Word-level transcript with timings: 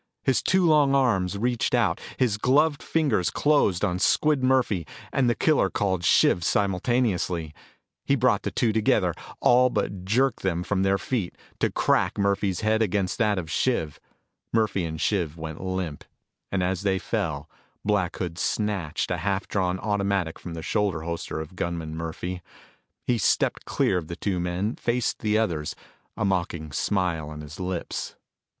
His 0.23 0.41
two 0.41 0.65
long 0.65 0.95
arms 0.95 1.37
reached 1.37 1.75
out. 1.75 2.01
His 2.17 2.39
gloved 2.39 2.81
fingers 2.81 3.29
closed 3.29 3.85
on 3.85 3.99
Squid 3.99 4.43
Murphy 4.43 4.87
and 5.13 5.29
the 5.29 5.35
killer 5.35 5.69
called 5.69 6.03
Shiv 6.03 6.43
simultaneously. 6.43 7.53
He 8.03 8.15
brought 8.15 8.41
the 8.41 8.49
two 8.49 8.73
together, 8.73 9.13
all 9.41 9.69
but 9.69 10.03
jerked 10.03 10.41
them 10.41 10.63
from 10.63 10.81
their 10.81 10.97
feet, 10.97 11.37
to 11.59 11.69
crack 11.69 12.17
Murphy's 12.17 12.61
head 12.61 12.81
against 12.81 13.19
that 13.19 13.37
of 13.37 13.51
Shiv. 13.51 13.99
Murphy 14.51 14.85
and 14.85 14.99
Shiv 14.99 15.37
went 15.37 15.61
limp, 15.63 16.03
and 16.51 16.63
as 16.63 16.81
they 16.81 16.97
fell, 16.97 17.47
Black 17.85 18.15
Hood 18.17 18.39
snatched 18.39 19.11
a 19.11 19.17
half 19.17 19.47
drawn 19.47 19.77
automatic 19.77 20.39
from 20.39 20.55
the 20.55 20.63
shoulder 20.63 21.01
holster 21.01 21.39
of 21.39 21.55
gunman 21.55 21.95
Murphy. 21.95 22.41
He 23.05 23.19
stepped 23.19 23.65
clear 23.65 23.99
of 23.99 24.07
the 24.07 24.15
two 24.15 24.39
men, 24.39 24.77
faced 24.77 25.19
the 25.19 25.37
others, 25.37 25.75
a 26.17 26.25
mocking 26.25 26.71
smile 26.71 27.29
on 27.29 27.41
his 27.41 27.59
lips. 27.59 28.15